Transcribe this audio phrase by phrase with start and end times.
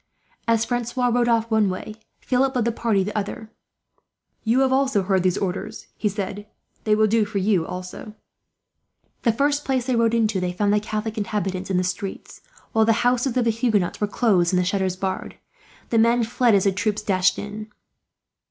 [0.47, 3.51] As Francois rode off one way, Philip led his party the other.
[4.43, 6.47] "You have heard these orders," he said.
[6.85, 8.15] "They will do for you, also."
[9.21, 12.41] The first place they rode into, they found the Catholic inhabitants in the streets;
[12.71, 15.35] while the houses of the Huguenots were closed, and the shutters barred.
[15.91, 17.71] The men fled as the troop dashed in.